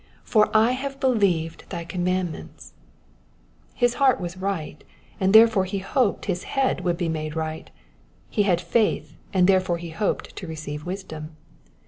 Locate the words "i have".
0.51-0.99